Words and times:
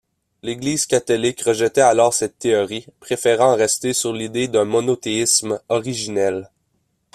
L'Église 0.41 0.87
catholique 0.87 1.41
rejetait 1.43 1.79
alors 1.81 2.11
cette 2.11 2.39
théorie, 2.39 2.87
préférant 2.99 3.55
rester 3.55 3.93
sur 3.93 4.13
l'idée 4.13 4.47
d'un 4.47 4.65
monothéisme 4.65 5.61
originel. 5.69 6.49